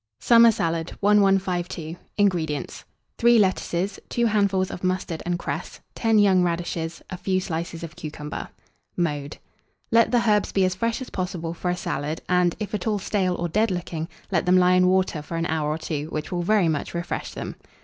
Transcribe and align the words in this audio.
SUMMER 0.19 0.49
SALAD. 0.51 0.93
1152. 1.01 1.95
INGREDIENTS. 2.17 2.85
3 3.19 3.37
lettuces, 3.37 3.99
2 4.09 4.25
handfuls 4.25 4.71
of 4.71 4.83
mustard 4.83 5.21
and 5.27 5.37
cress, 5.37 5.79
10 5.93 6.17
young 6.17 6.41
radishes, 6.41 7.03
a 7.11 7.17
few 7.17 7.39
slices 7.39 7.83
of 7.83 7.95
cucumber. 7.95 8.49
[Illustration: 8.97 8.97
SALAD 8.97 8.97
IN 8.97 9.03
BOWL.] 9.03 9.21
Mode. 9.21 9.37
Let 9.91 10.09
the 10.09 10.27
herbs 10.27 10.51
be 10.53 10.65
as 10.65 10.73
fresh 10.73 11.01
as 11.01 11.11
possible 11.11 11.53
for 11.53 11.69
a 11.69 11.77
salad, 11.77 12.19
and, 12.27 12.55
if 12.57 12.73
at 12.73 12.87
all 12.87 12.97
stale 12.97 13.35
or 13.35 13.47
dead 13.47 13.69
looking, 13.69 14.09
let 14.31 14.47
them 14.47 14.57
lie 14.57 14.73
in 14.73 14.87
water 14.87 15.21
for 15.21 15.37
an 15.37 15.45
hour 15.45 15.69
or 15.69 15.77
two, 15.77 16.07
which 16.07 16.31
will 16.31 16.41
very 16.41 16.67
much 16.67 16.95
refresh 16.95 17.35
them. 17.35 17.55